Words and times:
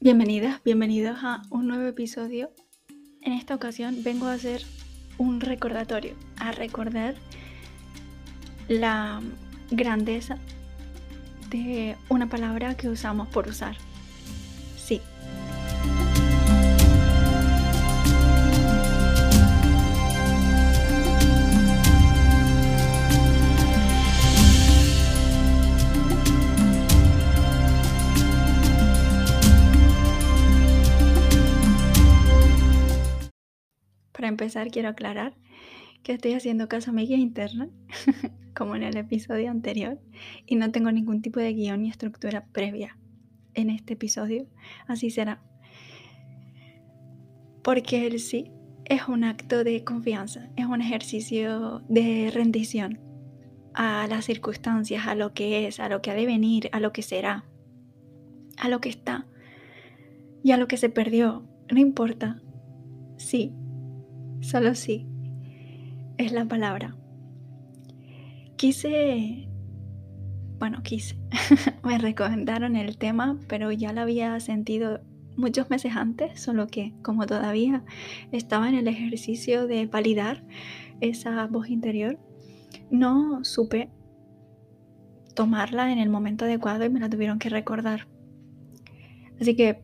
Bienvenidas, 0.00 0.62
bienvenidos 0.62 1.18
a 1.24 1.42
un 1.50 1.66
nuevo 1.66 1.84
episodio. 1.88 2.52
En 3.20 3.32
esta 3.32 3.56
ocasión 3.56 4.04
vengo 4.04 4.26
a 4.26 4.34
hacer 4.34 4.62
un 5.18 5.40
recordatorio, 5.40 6.14
a 6.38 6.52
recordar 6.52 7.16
la 8.68 9.20
grandeza 9.72 10.38
de 11.50 11.96
una 12.10 12.28
palabra 12.28 12.76
que 12.76 12.88
usamos 12.88 13.26
por 13.26 13.48
usar. 13.48 13.76
Empezar, 34.38 34.70
quiero 34.70 34.88
aclarar 34.90 35.34
que 36.04 36.12
estoy 36.12 36.32
haciendo 36.34 36.68
caso 36.68 36.90
a 36.90 36.94
mi 36.94 37.06
guía 37.06 37.16
interna, 37.16 37.68
como 38.54 38.76
en 38.76 38.84
el 38.84 38.96
episodio 38.96 39.50
anterior, 39.50 40.00
y 40.46 40.54
no 40.54 40.70
tengo 40.70 40.92
ningún 40.92 41.22
tipo 41.22 41.40
de 41.40 41.52
guion 41.52 41.82
ni 41.82 41.90
estructura 41.90 42.46
previa 42.52 42.96
en 43.54 43.68
este 43.70 43.94
episodio. 43.94 44.46
Así 44.86 45.10
será. 45.10 45.42
Porque 47.64 48.06
el 48.06 48.20
sí 48.20 48.52
es 48.84 49.08
un 49.08 49.24
acto 49.24 49.64
de 49.64 49.82
confianza, 49.82 50.48
es 50.56 50.66
un 50.66 50.80
ejercicio 50.80 51.82
de 51.88 52.30
rendición 52.32 53.00
a 53.74 54.06
las 54.06 54.24
circunstancias, 54.24 55.06
a 55.08 55.16
lo 55.16 55.34
que 55.34 55.66
es, 55.66 55.80
a 55.80 55.88
lo 55.88 56.00
que 56.00 56.12
ha 56.12 56.14
de 56.14 56.26
venir, 56.26 56.70
a 56.72 56.78
lo 56.78 56.92
que 56.92 57.02
será, 57.02 57.44
a 58.56 58.68
lo 58.68 58.80
que 58.80 58.88
está 58.88 59.26
y 60.44 60.52
a 60.52 60.56
lo 60.56 60.68
que 60.68 60.76
se 60.76 60.88
perdió. 60.88 61.44
No 61.70 61.80
importa. 61.80 62.40
Sí, 63.18 63.52
Solo 64.40 64.74
sí. 64.74 65.06
Es 66.16 66.32
la 66.32 66.44
palabra. 66.46 66.96
Quise... 68.56 69.48
Bueno, 70.58 70.82
quise. 70.82 71.16
Me 71.84 71.98
recomendaron 71.98 72.76
el 72.76 72.98
tema, 72.98 73.38
pero 73.48 73.70
ya 73.70 73.92
lo 73.92 74.00
había 74.00 74.38
sentido 74.40 75.00
muchos 75.36 75.70
meses 75.70 75.94
antes, 75.94 76.40
solo 76.40 76.66
que 76.66 76.92
como 77.02 77.26
todavía 77.26 77.84
estaba 78.32 78.68
en 78.68 78.74
el 78.74 78.88
ejercicio 78.88 79.68
de 79.68 79.86
validar 79.86 80.44
esa 81.00 81.46
voz 81.46 81.70
interior, 81.70 82.18
no 82.90 83.44
supe 83.44 83.90
tomarla 85.34 85.92
en 85.92 85.98
el 85.98 86.10
momento 86.10 86.44
adecuado 86.44 86.84
y 86.84 86.90
me 86.90 86.98
la 86.98 87.08
tuvieron 87.08 87.38
que 87.38 87.48
recordar. 87.48 88.08
Así 89.40 89.54
que 89.54 89.80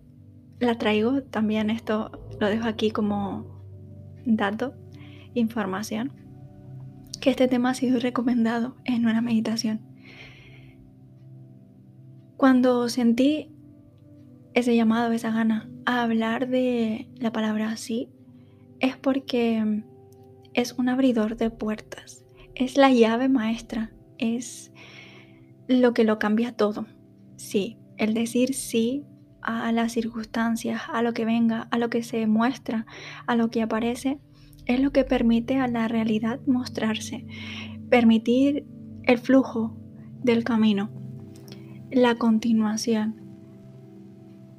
la 0.59 0.77
traigo 0.77 1.23
también, 1.23 1.71
esto 1.71 2.11
lo 2.41 2.49
dejo 2.49 2.67
aquí 2.67 2.91
como 2.91 3.54
dato, 4.25 4.75
información, 5.35 6.13
que 7.21 7.31
este 7.31 7.49
tema 7.49 7.71
ha 7.71 7.75
sido 7.75 7.99
recomendado 8.01 8.77
en 8.85 9.07
una 9.07 9.21
meditación. 9.21 9.81
Cuando 12.37 12.89
sentí 12.89 13.51
ese 14.55 14.77
llamado, 14.77 15.13
esa 15.13 15.31
gana 15.31 15.71
a 15.87 16.03
hablar 16.03 16.49
de 16.49 17.09
la 17.17 17.33
palabra 17.33 17.77
sí, 17.77 18.09
es 18.81 18.97
porque 18.97 19.83
es 20.53 20.73
un 20.75 20.89
abridor 20.89 21.37
de 21.37 21.51
puertas, 21.51 22.25
es 22.55 22.77
la 22.77 22.91
llave 22.91 23.29
maestra, 23.29 23.93
es 24.19 24.73
lo 25.67 25.95
que 25.95 26.05
lo 26.05 26.19
cambia 26.19 26.53
todo. 26.53 26.87
Sí, 27.37 27.79
el 27.97 28.15
decir 28.15 28.55
sí 28.55 29.05
a 29.45 29.71
las 29.73 29.93
circunstancias, 29.93 30.83
a 30.93 31.03
lo 31.03 31.13
que 31.13 31.25
venga, 31.25 31.69
a 31.71 31.79
lo 31.79 31.91
que 31.91 32.03
se 32.03 32.27
muestra, 32.27 32.87
a 33.27 33.37
lo 33.37 33.51
que 33.51 33.63
aparece, 33.63 34.19
es 34.67 34.81
lo 34.81 34.91
que 34.91 35.05
permite 35.05 35.59
a 35.59 35.69
la 35.69 35.89
realidad 35.89 36.41
mostrarse, 36.47 37.27
permitir 37.91 38.67
el 39.05 39.19
flujo 39.19 39.77
del 40.23 40.45
camino, 40.45 40.91
la 41.91 42.15
continuación. 42.15 43.21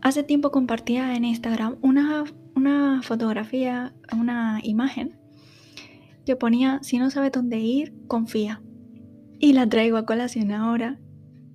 Hace 0.02 0.24
tiempo 0.24 0.52
compartía 0.52 1.16
en 1.16 1.26
Instagram 1.26 1.78
una, 1.82 2.24
una 2.56 3.02
fotografía, 3.02 3.94
una 4.16 4.60
imagen 4.62 5.18
que 6.26 6.36
ponía, 6.36 6.80
si 6.84 7.00
no 7.00 7.10
sabe 7.10 7.32
dónde 7.32 7.60
ir, 7.60 7.94
confía. 8.08 8.62
Y 9.40 9.54
la 9.54 9.68
traigo 9.68 9.98
a 9.98 10.06
colación 10.06 10.52
ahora 10.52 11.00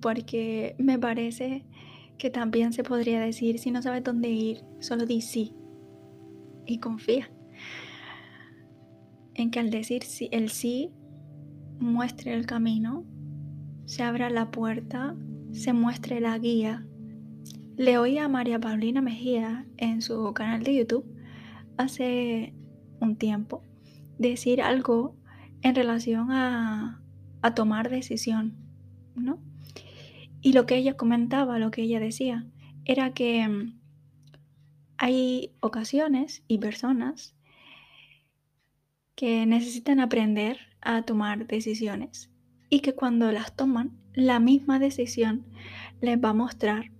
porque 0.01 0.75
me 0.77 0.99
parece 0.99 1.65
que 2.21 2.29
también 2.29 2.71
se 2.71 2.83
podría 2.83 3.19
decir, 3.19 3.57
si 3.57 3.71
no 3.71 3.81
sabes 3.81 4.03
dónde 4.03 4.29
ir, 4.29 4.63
solo 4.79 5.07
di 5.07 5.21
sí 5.21 5.55
y 6.67 6.77
confía. 6.77 7.31
En 9.33 9.49
que 9.49 9.59
al 9.59 9.71
decir 9.71 10.03
sí, 10.03 10.29
el 10.31 10.51
sí 10.51 10.91
muestre 11.79 12.35
el 12.35 12.45
camino, 12.45 13.05
se 13.85 14.03
abra 14.03 14.29
la 14.29 14.51
puerta, 14.51 15.15
se 15.51 15.73
muestre 15.73 16.21
la 16.21 16.37
guía. 16.37 16.85
Le 17.75 17.97
oí 17.97 18.19
a 18.19 18.27
María 18.27 18.59
Paulina 18.59 19.01
Mejía 19.01 19.65
en 19.77 20.03
su 20.03 20.31
canal 20.35 20.61
de 20.61 20.75
YouTube 20.75 21.11
hace 21.77 22.53
un 22.99 23.15
tiempo 23.15 23.63
decir 24.19 24.61
algo 24.61 25.17
en 25.63 25.73
relación 25.73 26.31
a, 26.31 27.01
a 27.41 27.55
tomar 27.55 27.89
decisión, 27.89 28.57
¿no? 29.15 29.39
Y 30.41 30.53
lo 30.53 30.65
que 30.65 30.75
ella 30.75 30.97
comentaba, 30.97 31.59
lo 31.59 31.71
que 31.71 31.83
ella 31.83 31.99
decía, 31.99 32.47
era 32.85 33.13
que 33.13 33.47
mm, 33.47 33.79
hay 34.97 35.51
ocasiones 35.59 36.43
y 36.47 36.57
personas 36.57 37.35
que 39.15 39.45
necesitan 39.45 39.99
aprender 39.99 40.57
a 40.81 41.03
tomar 41.03 41.45
decisiones 41.45 42.31
y 42.69 42.79
que 42.79 42.95
cuando 42.95 43.31
las 43.31 43.55
toman, 43.55 43.99
la 44.13 44.39
misma 44.39 44.79
decisión 44.79 45.45
les 46.01 46.17
va 46.17 46.29
a 46.29 46.33
mostrar, 46.33 46.91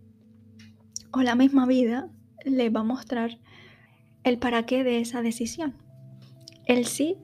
o 1.11 1.21
la 1.23 1.35
misma 1.35 1.65
vida 1.65 2.09
les 2.45 2.73
va 2.73 2.81
a 2.81 2.83
mostrar 2.83 3.39
el 4.23 4.37
para 4.37 4.65
qué 4.65 4.83
de 4.83 4.99
esa 4.99 5.21
decisión. 5.21 5.73
El 6.65 6.85
sí 6.85 7.17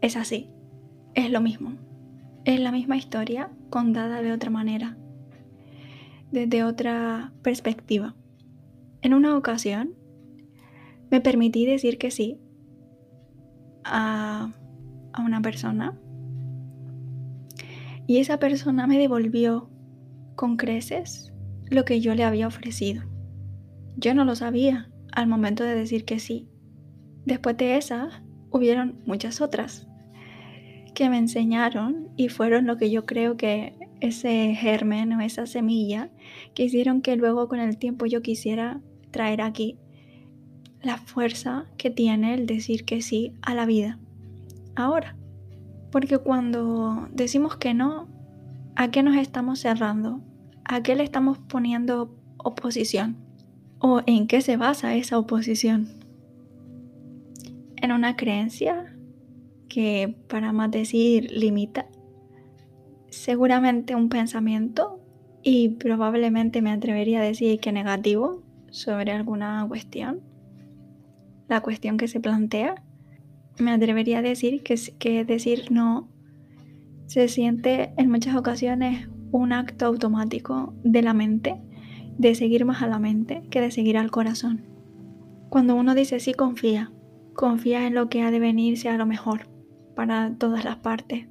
es 0.00 0.16
así, 0.16 0.48
es 1.14 1.30
lo 1.30 1.40
mismo, 1.40 1.76
es 2.44 2.58
la 2.60 2.72
misma 2.72 2.96
historia 2.96 3.50
contada 3.68 4.22
de 4.22 4.32
otra 4.32 4.50
manera 4.50 4.96
desde 6.30 6.64
otra 6.64 7.32
perspectiva. 7.42 8.14
En 9.02 9.14
una 9.14 9.36
ocasión 9.36 9.94
me 11.10 11.20
permití 11.20 11.66
decir 11.66 11.98
que 11.98 12.10
sí 12.10 12.38
a, 13.84 14.52
a 15.12 15.22
una 15.22 15.40
persona 15.42 15.98
y 18.06 18.18
esa 18.18 18.38
persona 18.38 18.86
me 18.86 18.98
devolvió 18.98 19.70
con 20.36 20.56
creces 20.56 21.32
lo 21.70 21.84
que 21.84 22.00
yo 22.00 22.14
le 22.14 22.24
había 22.24 22.46
ofrecido. 22.46 23.04
Yo 23.96 24.14
no 24.14 24.24
lo 24.24 24.34
sabía 24.34 24.90
al 25.12 25.26
momento 25.26 25.64
de 25.64 25.74
decir 25.74 26.04
que 26.04 26.18
sí. 26.18 26.48
Después 27.24 27.56
de 27.56 27.76
esa, 27.76 28.22
hubieron 28.50 29.00
muchas 29.06 29.40
otras 29.40 29.86
que 30.94 31.08
me 31.08 31.18
enseñaron 31.18 32.08
y 32.16 32.28
fueron 32.28 32.66
lo 32.66 32.76
que 32.76 32.90
yo 32.90 33.06
creo 33.06 33.36
que 33.36 33.74
ese 34.00 34.54
germen 34.54 35.12
o 35.12 35.20
esa 35.20 35.46
semilla 35.46 36.10
que 36.54 36.64
hicieron 36.64 37.02
que 37.02 37.16
luego 37.16 37.48
con 37.48 37.60
el 37.60 37.76
tiempo 37.78 38.06
yo 38.06 38.22
quisiera 38.22 38.80
traer 39.10 39.40
aquí 39.42 39.78
la 40.82 40.96
fuerza 40.96 41.66
que 41.76 41.90
tiene 41.90 42.34
el 42.34 42.46
decir 42.46 42.84
que 42.84 43.02
sí 43.02 43.34
a 43.42 43.54
la 43.54 43.66
vida. 43.66 43.98
Ahora, 44.76 45.16
porque 45.90 46.18
cuando 46.18 47.08
decimos 47.12 47.56
que 47.56 47.74
no, 47.74 48.08
¿a 48.76 48.90
qué 48.90 49.02
nos 49.02 49.16
estamos 49.16 49.58
cerrando? 49.58 50.20
¿A 50.64 50.82
qué 50.82 50.94
le 50.94 51.02
estamos 51.02 51.38
poniendo 51.38 52.16
oposición? 52.38 53.16
¿O 53.78 54.00
en 54.06 54.26
qué 54.26 54.40
se 54.40 54.56
basa 54.56 54.94
esa 54.94 55.18
oposición? 55.18 55.88
¿En 57.76 57.92
una 57.92 58.16
creencia 58.16 58.96
que 59.68 60.16
para 60.28 60.52
más 60.52 60.70
decir 60.70 61.30
limita? 61.32 61.86
Seguramente 63.10 63.94
un 63.94 64.08
pensamiento 64.08 65.00
y 65.42 65.70
probablemente 65.70 66.62
me 66.62 66.70
atrevería 66.70 67.20
a 67.20 67.24
decir 67.24 67.60
que 67.60 67.72
negativo 67.72 68.42
sobre 68.70 69.12
alguna 69.12 69.64
cuestión, 69.68 70.20
la 71.48 71.60
cuestión 71.60 71.96
que 71.96 72.08
se 72.08 72.20
plantea. 72.20 72.82
Me 73.58 73.72
atrevería 73.72 74.18
a 74.18 74.22
decir 74.22 74.62
que, 74.62 74.76
que 74.98 75.24
decir 75.24 75.70
no 75.70 76.08
se 77.06 77.28
siente 77.28 77.92
en 77.96 78.10
muchas 78.10 78.36
ocasiones 78.36 79.08
un 79.32 79.52
acto 79.52 79.86
automático 79.86 80.74
de 80.84 81.02
la 81.02 81.14
mente, 81.14 81.60
de 82.18 82.34
seguir 82.34 82.64
más 82.64 82.82
a 82.82 82.86
la 82.86 82.98
mente 82.98 83.42
que 83.50 83.60
de 83.60 83.70
seguir 83.70 83.98
al 83.98 84.10
corazón. 84.10 84.64
Cuando 85.48 85.74
uno 85.74 85.94
dice 85.94 86.20
sí, 86.20 86.32
confía, 86.32 86.92
confía 87.34 87.86
en 87.86 87.94
lo 87.94 88.08
que 88.08 88.22
ha 88.22 88.30
de 88.30 88.38
venir 88.38 88.78
sea 88.78 88.96
lo 88.96 89.06
mejor 89.06 89.48
para 89.96 90.34
todas 90.38 90.64
las 90.64 90.76
partes. 90.76 91.26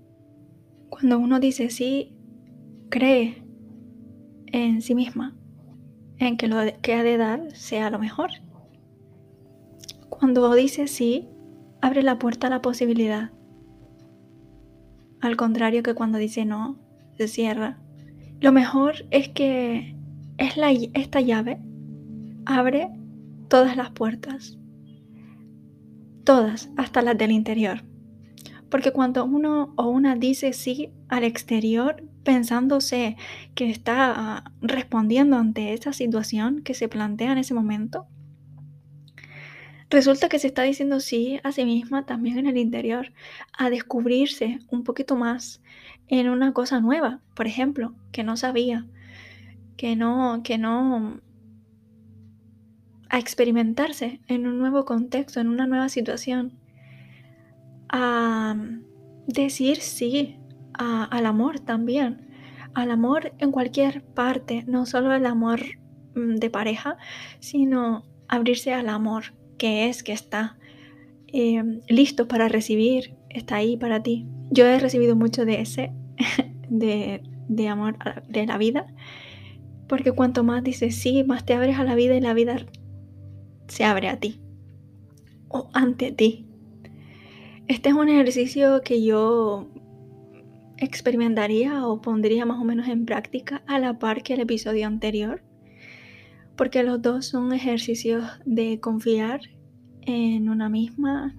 Cuando 0.89 1.19
uno 1.19 1.39
dice 1.39 1.69
sí, 1.69 2.13
cree 2.89 3.43
en 4.47 4.81
sí 4.81 4.95
misma, 4.95 5.35
en 6.17 6.37
que 6.37 6.47
lo 6.47 6.57
que 6.81 6.93
ha 6.93 7.03
de 7.03 7.17
dar 7.17 7.55
sea 7.55 7.89
lo 7.89 7.99
mejor. 7.99 8.31
Cuando 10.09 10.53
dice 10.53 10.87
sí, 10.87 11.27
abre 11.81 12.03
la 12.03 12.19
puerta 12.19 12.47
a 12.47 12.49
la 12.49 12.61
posibilidad. 12.61 13.31
Al 15.21 15.35
contrario 15.35 15.83
que 15.83 15.93
cuando 15.93 16.17
dice 16.17 16.45
no, 16.45 16.77
se 17.17 17.27
cierra. 17.27 17.79
Lo 18.39 18.51
mejor 18.51 19.05
es 19.11 19.29
que 19.29 19.95
es 20.37 20.57
la, 20.57 20.71
esta 20.71 21.21
llave 21.21 21.59
abre 22.45 22.89
todas 23.47 23.77
las 23.77 23.91
puertas. 23.91 24.57
Todas, 26.23 26.69
hasta 26.77 27.01
las 27.01 27.17
del 27.17 27.31
interior. 27.31 27.83
Porque 28.69 28.91
cuando 28.91 29.25
uno 29.25 29.73
o 29.75 29.87
una 29.87 30.15
dice 30.15 30.53
sí 30.53 30.91
al 31.07 31.23
exterior, 31.23 32.03
pensándose 32.23 33.17
que 33.55 33.69
está 33.69 34.51
respondiendo 34.61 35.37
ante 35.37 35.73
esa 35.73 35.93
situación 35.93 36.61
que 36.61 36.73
se 36.73 36.87
plantea 36.87 37.31
en 37.31 37.39
ese 37.39 37.53
momento, 37.53 38.07
resulta 39.89 40.29
que 40.29 40.39
se 40.39 40.47
está 40.47 40.63
diciendo 40.63 40.99
sí 40.99 41.39
a 41.43 41.51
sí 41.51 41.65
misma 41.65 42.05
también 42.05 42.37
en 42.37 42.47
el 42.47 42.57
interior, 42.57 43.11
a 43.57 43.69
descubrirse 43.69 44.59
un 44.69 44.83
poquito 44.83 45.15
más 45.15 45.61
en 46.07 46.29
una 46.29 46.53
cosa 46.53 46.79
nueva, 46.79 47.21
por 47.35 47.47
ejemplo, 47.47 47.95
que 48.11 48.23
no 48.23 48.37
sabía, 48.37 48.85
que 49.77 49.95
no, 49.95 50.41
que 50.43 50.57
no, 50.57 51.21
a 53.09 53.17
experimentarse 53.17 54.21
en 54.27 54.45
un 54.45 54.59
nuevo 54.59 54.85
contexto, 54.85 55.39
en 55.39 55.47
una 55.47 55.65
nueva 55.65 55.89
situación, 55.89 56.53
a 57.89 58.55
decir 59.27 59.77
sí 59.77 60.39
al 60.73 61.25
amor 61.25 61.59
también, 61.59 62.29
al 62.73 62.91
amor 62.91 63.33
en 63.39 63.51
cualquier 63.51 64.03
parte, 64.03 64.63
no 64.67 64.85
solo 64.85 65.13
el 65.13 65.25
amor 65.25 65.59
mm, 66.15 66.35
de 66.35 66.49
pareja, 66.49 66.97
sino 67.39 68.03
abrirse 68.27 68.73
al 68.73 68.87
amor 68.87 69.33
que 69.57 69.89
es, 69.89 70.03
que 70.03 70.13
está 70.13 70.57
em, 71.27 71.81
listo 71.89 72.27
para 72.27 72.47
recibir, 72.47 73.15
está 73.29 73.57
ahí 73.57 73.75
para 73.75 74.01
ti. 74.01 74.25
Yo 74.51 74.65
he 74.65 74.79
recibido 74.79 75.15
mucho 75.15 75.45
de 75.45 75.61
ese, 75.61 75.91
de, 76.69 77.21
de 77.49 77.67
amor 77.67 77.97
de 78.29 78.45
la 78.45 78.57
vida, 78.57 78.87
porque 79.87 80.13
cuanto 80.13 80.43
más 80.43 80.63
dices 80.63 80.95
sí, 80.95 81.23
más 81.23 81.45
te 81.45 81.55
abres 81.55 81.77
a 81.77 81.83
la 81.83 81.95
vida 81.95 82.15
y 82.15 82.21
la 82.21 82.33
vida 82.33 82.57
se 83.67 83.83
abre 83.83 84.07
a 84.07 84.17
ti 84.17 84.39
o 85.49 85.69
ante 85.73 86.11
ti. 86.11 86.48
Este 87.69 87.89
es 87.89 87.95
un 87.95 88.09
ejercicio 88.09 88.81
que 88.81 89.03
yo 89.03 89.67
experimentaría 90.77 91.85
o 91.85 92.01
pondría 92.01 92.43
más 92.43 92.59
o 92.59 92.63
menos 92.63 92.87
en 92.87 93.05
práctica 93.05 93.61
a 93.67 93.77
la 93.77 93.99
par 93.99 94.23
que 94.23 94.33
el 94.33 94.39
episodio 94.39 94.87
anterior, 94.87 95.43
porque 96.55 96.81
los 96.81 96.99
dos 96.99 97.27
son 97.27 97.53
ejercicios 97.53 98.23
de 98.43 98.79
confiar 98.79 99.41
en 100.01 100.49
una 100.49 100.67
misma, 100.67 101.35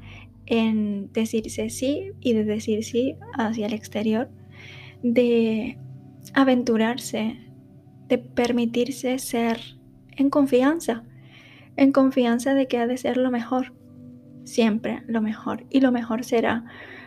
en 0.47 1.13
decirse 1.13 1.69
sí 1.69 2.13
y 2.21 2.33
de 2.33 2.45
decir 2.45 2.85
sí 2.85 3.17
hacia 3.37 3.67
el 3.67 3.73
exterior, 3.73 4.31
de 5.03 5.79
aventurarse, 6.33 7.41
de 8.07 8.19
permitirse 8.19 9.19
ser 9.19 9.59
en 10.17 10.31
confianza, 10.31 11.03
en 11.77 11.91
confianza 11.91 12.55
de 12.55 12.69
que 12.69 12.79
ha 12.79 12.87
de 12.87 12.99
ser 12.99 13.17
lo 13.17 13.33
mejor, 13.33 13.73
siempre 14.45 15.03
lo 15.07 15.23
mejor, 15.23 15.67
y 15.71 15.81
lo 15.81 15.93
mejor 15.93 16.25
será 16.25 16.65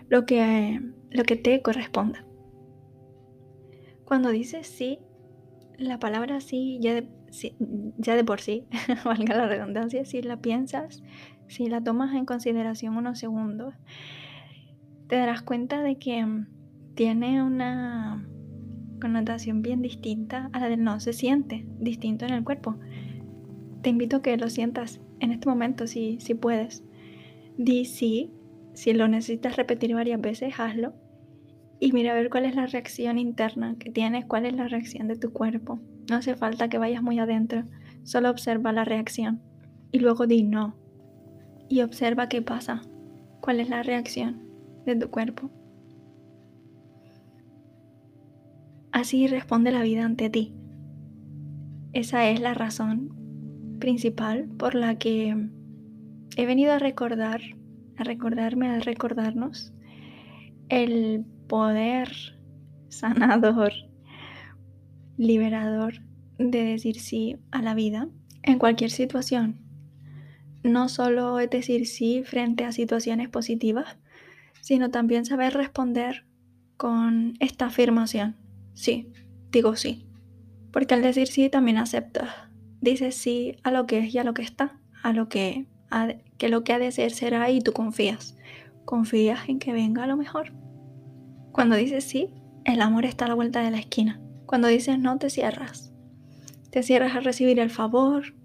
lo 0.09 0.25
que 0.25 0.81
lo 1.11 1.23
que 1.23 1.35
te 1.35 1.61
corresponda. 1.61 2.25
Cuando 4.05 4.29
dices 4.29 4.67
sí, 4.67 4.99
la 5.77 5.99
palabra 5.99 6.41
sí 6.41 6.79
ya 6.81 6.93
de, 6.93 7.07
ya 7.97 8.15
de 8.15 8.23
por 8.23 8.41
sí, 8.41 8.65
valga 9.05 9.35
la 9.35 9.47
redundancia, 9.47 10.05
si 10.05 10.21
la 10.21 10.41
piensas, 10.41 11.03
si 11.47 11.67
la 11.67 11.83
tomas 11.83 12.15
en 12.15 12.25
consideración 12.25 12.97
unos 12.97 13.19
segundos, 13.19 13.75
te 15.07 15.15
darás 15.17 15.41
cuenta 15.41 15.81
de 15.81 15.97
que 15.97 16.25
tiene 16.95 17.43
una 17.43 18.27
connotación 19.01 19.61
bien 19.61 19.81
distinta 19.81 20.49
a 20.53 20.59
la 20.59 20.69
del 20.69 20.83
no 20.83 20.99
se 20.99 21.13
siente, 21.13 21.65
distinto 21.79 22.25
en 22.25 22.33
el 22.33 22.43
cuerpo. 22.43 22.77
Te 23.81 23.89
invito 23.89 24.17
a 24.17 24.21
que 24.21 24.37
lo 24.37 24.49
sientas 24.49 25.01
en 25.19 25.31
este 25.31 25.49
momento 25.49 25.87
si, 25.87 26.17
si 26.19 26.35
puedes. 26.35 26.83
Di 27.57 27.85
sí, 27.85 28.31
si 28.73 28.93
lo 28.93 29.07
necesitas 29.07 29.55
repetir 29.55 29.93
varias 29.93 30.19
veces, 30.19 30.59
hazlo 30.59 30.93
y 31.79 31.91
mira 31.91 32.11
a 32.11 32.15
ver 32.15 32.29
cuál 32.29 32.45
es 32.45 32.55
la 32.55 32.65
reacción 32.65 33.17
interna 33.19 33.75
que 33.77 33.91
tienes, 33.91 34.25
cuál 34.25 34.45
es 34.45 34.53
la 34.53 34.67
reacción 34.67 35.07
de 35.07 35.17
tu 35.17 35.33
cuerpo. 35.33 35.79
No 36.09 36.15
hace 36.15 36.35
falta 36.35 36.69
que 36.69 36.77
vayas 36.77 37.03
muy 37.03 37.19
adentro, 37.19 37.63
solo 38.03 38.29
observa 38.29 38.71
la 38.71 38.85
reacción 38.85 39.41
y 39.91 39.99
luego 39.99 40.25
di 40.25 40.43
no 40.43 40.75
y 41.69 41.81
observa 41.81 42.29
qué 42.29 42.41
pasa, 42.41 42.81
cuál 43.41 43.59
es 43.59 43.69
la 43.69 43.83
reacción 43.83 44.43
de 44.85 44.95
tu 44.95 45.09
cuerpo. 45.09 45.49
Así 48.91 49.27
responde 49.27 49.71
la 49.71 49.81
vida 49.81 50.05
ante 50.05 50.29
ti. 50.29 50.53
Esa 51.93 52.29
es 52.29 52.39
la 52.39 52.53
razón 52.53 53.77
principal 53.79 54.47
por 54.57 54.75
la 54.75 54.97
que 54.97 55.49
he 56.37 56.45
venido 56.45 56.73
a 56.73 56.79
recordar, 56.79 57.41
a 57.97 58.03
recordarme, 58.03 58.69
a 58.69 58.79
recordarnos 58.79 59.73
el 60.69 61.25
poder 61.47 62.09
sanador, 62.89 63.73
liberador 65.17 66.01
de 66.37 66.63
decir 66.63 66.99
sí 66.99 67.37
a 67.51 67.61
la 67.61 67.75
vida 67.75 68.09
en 68.41 68.59
cualquier 68.59 68.91
situación. 68.91 69.59
No 70.63 70.89
solo 70.89 71.39
es 71.39 71.49
decir 71.49 71.85
sí 71.87 72.23
frente 72.23 72.63
a 72.65 72.71
situaciones 72.71 73.29
positivas, 73.29 73.97
sino 74.61 74.89
también 74.89 75.25
saber 75.25 75.53
responder 75.53 76.25
con 76.77 77.33
esta 77.39 77.65
afirmación. 77.65 78.37
Sí, 78.73 79.11
digo 79.51 79.75
sí. 79.75 80.07
Porque 80.71 80.93
al 80.93 81.01
decir 81.01 81.27
sí 81.27 81.49
también 81.49 81.77
aceptas. 81.77 82.29
Dices 82.81 83.15
sí 83.15 83.57
a 83.63 83.71
lo 83.71 83.85
que 83.85 83.99
es 83.99 84.15
y 84.15 84.17
a 84.17 84.23
lo 84.23 84.33
que 84.33 84.41
está, 84.41 84.79
a 85.03 85.13
lo 85.13 85.29
que, 85.29 85.67
que 86.37 86.49
lo 86.49 86.63
que 86.63 86.73
ha 86.73 86.79
de 86.79 86.91
ser 86.91 87.11
será 87.11 87.49
y 87.49 87.61
tú 87.61 87.73
confías. 87.73 88.35
Confías 88.85 89.47
en 89.47 89.59
que 89.59 89.73
venga 89.73 90.07
lo 90.07 90.17
mejor. 90.17 90.53
Cuando 91.51 91.75
dices 91.75 92.03
sí, 92.03 92.29
el 92.65 92.81
amor 92.81 93.05
está 93.05 93.25
a 93.25 93.29
la 93.29 93.35
vuelta 93.35 93.61
de 93.61 93.71
la 93.71 93.79
esquina. 93.79 94.19
Cuando 94.45 94.67
dices 94.67 94.97
no, 94.99 95.17
te 95.17 95.29
cierras. 95.29 95.93
Te 96.69 96.83
cierras 96.83 97.15
a 97.15 97.19
recibir 97.19 97.59
el 97.59 97.69
favor 97.69 98.35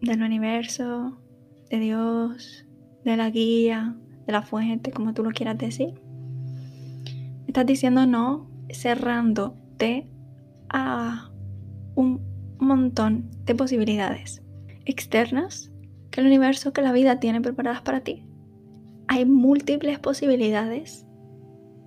del 0.00 0.22
universo, 0.22 1.20
de 1.68 1.78
Dios, 1.80 2.64
de 3.04 3.16
la 3.16 3.30
guía, 3.30 3.96
de 4.26 4.32
la 4.32 4.42
fuente, 4.42 4.92
como 4.92 5.14
tú 5.14 5.24
lo 5.24 5.30
quieras 5.30 5.58
decir. 5.58 6.00
Estás 7.46 7.66
diciendo 7.66 8.06
no, 8.06 8.48
cerrándote 8.70 10.06
a 10.68 11.30
un 11.94 12.20
montón 12.58 13.30
de 13.44 13.54
posibilidades 13.54 14.42
externas 14.84 15.72
que 16.18 16.22
el 16.22 16.26
universo, 16.26 16.72
que 16.72 16.82
la 16.82 16.90
vida 16.90 17.20
tiene 17.20 17.40
preparadas 17.40 17.80
para 17.82 18.00
ti. 18.00 18.24
Hay 19.06 19.24
múltiples 19.24 20.00
posibilidades 20.00 21.06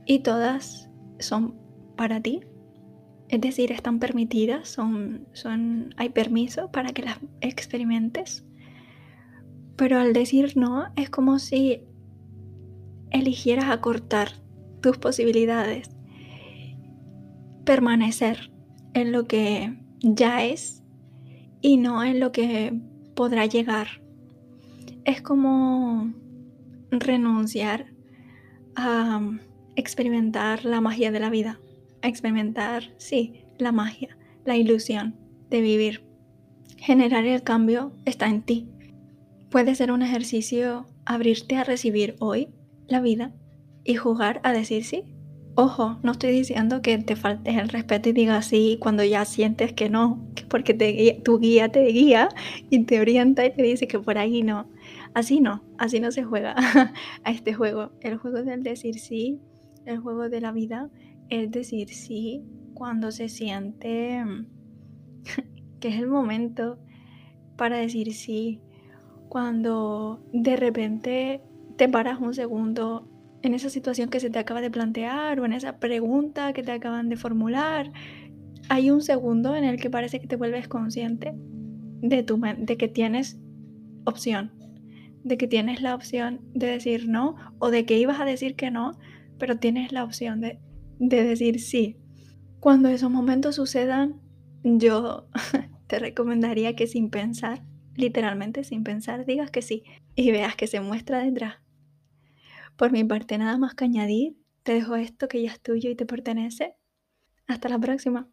y 0.06 0.20
todas 0.20 0.90
son 1.20 1.60
para 1.98 2.22
ti. 2.22 2.40
Es 3.28 3.42
decir, 3.42 3.74
están 3.74 4.00
permitidas, 4.00 4.70
son, 4.70 5.28
son, 5.34 5.94
hay 5.98 6.08
permiso 6.08 6.72
para 6.72 6.94
que 6.94 7.02
las 7.02 7.20
experimentes. 7.42 8.46
Pero 9.76 10.00
al 10.00 10.14
decir 10.14 10.56
no, 10.56 10.86
es 10.96 11.10
como 11.10 11.38
si 11.38 11.84
eligieras 13.10 13.66
acortar 13.66 14.30
tus 14.80 14.98
posibilidades, 14.98 15.90
permanecer 17.66 18.50
en 18.94 19.12
lo 19.12 19.28
que 19.28 19.78
ya 20.00 20.46
es 20.46 20.86
y 21.60 21.76
no 21.76 22.02
en 22.02 22.22
lo 22.22 22.32
que 22.32 22.80
podrá 23.14 23.46
llegar. 23.46 24.01
Es 25.06 25.22
como 25.22 26.14
renunciar 26.92 27.88
a 28.76 29.22
experimentar 29.76 30.66
la 30.66 30.82
magia 30.82 31.12
de 31.12 31.20
la 31.20 31.30
vida, 31.30 31.60
experimentar, 32.02 32.94
sí, 32.98 33.46
la 33.58 33.72
magia, 33.72 34.18
la 34.46 34.58
ilusión 34.58 35.16
de 35.50 35.62
vivir. 35.62 36.04
Generar 36.78 37.26
el 37.26 37.44
cambio 37.44 37.94
está 38.06 38.28
en 38.28 38.42
ti. 38.42 38.68
Puede 39.50 39.76
ser 39.76 39.92
un 39.92 40.02
ejercicio 40.02 40.86
abrirte 41.06 41.56
a 41.56 41.64
recibir 41.64 42.16
hoy 42.20 42.50
la 42.88 43.02
vida 43.02 43.34
y 43.84 43.96
jugar 43.96 44.40
a 44.44 44.54
decir 44.54 44.84
sí. 44.84 45.04
Ojo, 45.56 46.00
no 46.02 46.14
estoy 46.14 46.32
diciendo 46.32 46.82
que 46.82 46.98
te 46.98 47.16
faltes 47.16 47.58
el 47.58 47.68
respeto 47.68 48.10
y 48.10 48.14
digas 48.14 48.46
sí 48.46 48.78
cuando 48.80 49.04
ya 49.04 49.26
sientes 49.26 49.74
que 49.74 49.90
no, 49.90 50.26
porque 50.50 50.74
tu 51.24 51.40
guía 51.40 51.70
te 51.70 51.86
guía 51.88 52.30
y 52.70 52.84
te 52.84 53.02
orienta 53.02 53.46
y 53.46 53.54
te 53.54 53.64
dice 53.64 53.88
que 53.88 54.00
por 54.00 54.18
ahí 54.18 54.44
no. 54.44 54.68
Así 55.14 55.42
no, 55.42 55.64
así 55.78 56.00
no 56.00 56.12
se 56.12 56.24
juega 56.24 56.56
a 57.24 57.32
este 57.32 57.54
juego. 57.54 57.92
El 58.02 58.18
juego 58.18 58.44
del 58.44 58.64
decir 58.64 59.00
sí 59.00 59.40
el 59.86 59.98
juego 59.98 60.30
de 60.30 60.42
la 60.42 60.52
vida 60.52 60.90
es 61.30 61.50
decir 61.50 61.90
sí 61.90 62.44
cuando 62.76 63.12
se 63.12 63.30
siente 63.30 64.24
que 65.80 65.88
es 65.88 65.96
el 65.96 66.08
momento 66.08 66.78
para 67.58 67.78
decir 67.78 68.12
sí, 68.14 68.60
cuando 69.30 70.24
de 70.34 70.56
repente 70.56 71.42
te 71.78 71.88
paras 71.88 72.20
un 72.20 72.34
segundo 72.34 73.08
en 73.44 73.54
esa 73.54 73.70
situación 73.70 74.10
que 74.10 74.20
se 74.20 74.30
te 74.30 74.40
acaba 74.40 74.62
de 74.62 74.72
plantear 74.72 75.40
o 75.40 75.46
en 75.46 75.54
esa 75.54 75.78
pregunta 75.78 76.54
que 76.54 76.64
te 76.64 76.72
acaban 76.72 77.10
de 77.10 77.18
formular, 77.18 77.92
hay 78.70 78.90
un 78.92 79.02
segundo 79.02 79.56
en 79.56 79.64
el 79.64 79.80
que 79.80 79.90
parece 79.90 80.20
que 80.20 80.28
te 80.28 80.38
vuelves 80.38 80.68
consciente 80.68 81.34
de, 82.02 82.24
tu, 82.24 82.40
de 82.40 82.78
que 82.78 82.88
tienes 82.88 83.40
opción, 84.06 84.52
de 85.24 85.38
que 85.38 85.48
tienes 85.48 85.82
la 85.82 85.96
opción 85.96 86.42
de 86.54 86.68
decir 86.68 87.08
no 87.08 87.36
o 87.60 87.70
de 87.70 87.86
que 87.86 87.98
ibas 87.98 88.20
a 88.20 88.26
decir 88.26 88.56
que 88.56 88.72
no, 88.72 88.98
pero 89.38 89.58
tienes 89.58 89.92
la 89.92 90.04
opción 90.04 90.42
de, 90.42 90.60
de 91.00 91.24
decir 91.24 91.60
sí. 91.60 91.98
Cuando 92.60 92.90
esos 92.90 93.10
momentos 93.10 93.56
sucedan, 93.56 94.22
yo 94.64 95.28
te 95.88 96.00
recomendaría 96.00 96.76
que 96.76 96.88
sin 96.88 97.10
pensar, 97.10 97.64
literalmente 97.96 98.64
sin 98.64 98.84
pensar, 98.84 99.26
digas 99.26 99.52
que 99.52 99.62
sí 99.62 99.84
y 100.16 100.32
veas 100.32 100.56
que 100.56 100.68
se 100.68 100.80
muestra 100.80 101.20
detrás 101.20 101.62
por 102.82 102.92
mi 102.92 103.04
parte, 103.04 103.38
nada 103.38 103.60
más 103.60 103.76
que 103.76 103.86
añadir. 103.86 104.36
Te 104.64 104.74
dejo 104.74 104.96
esto 104.96 105.28
que 105.28 105.40
ya 105.40 105.52
es 105.52 105.62
tuyo 105.62 105.92
y 105.92 105.96
te 105.96 106.08
pertenece. 106.08 106.76
Hasta 107.46 107.70
la 107.70 107.78
próxima. 107.78 108.28